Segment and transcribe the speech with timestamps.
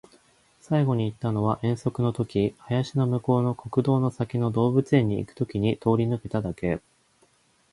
[0.59, 6.81] 最後に行ったのは遠足の時、林の向こうの国道の先の動物園に行く時に通り抜けただけ